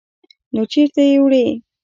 _نو 0.53 0.61
چېرته 0.71 1.01
يې 1.09 1.17
وړې؟ 1.21 1.45